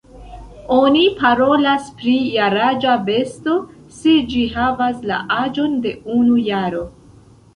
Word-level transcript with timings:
Oni 0.75 1.01
parolas 1.17 1.89
pri 1.99 2.13
jaraĝa 2.35 2.95
besto, 3.09 3.57
se 3.99 4.15
ĝi 4.31 4.41
havas 4.55 5.05
la 5.11 5.19
aĝon 5.39 5.77
de 5.87 5.93
unu 6.17 6.41
jaro. 6.49 6.83